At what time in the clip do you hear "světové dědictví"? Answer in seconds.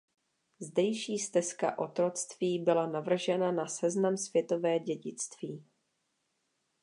4.17-5.63